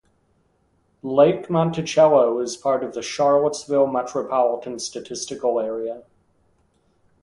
Lake 1.03 1.47
Monticello 1.47 2.39
is 2.39 2.57
part 2.57 2.83
of 2.83 2.95
the 2.95 3.03
Charlottesville 3.03 3.85
Metropolitan 3.85 4.79
Statistical 4.79 5.59
Area. 5.59 6.01